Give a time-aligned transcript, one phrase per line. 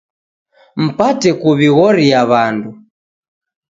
[0.85, 2.69] Mpate kuw'ighoria w'andu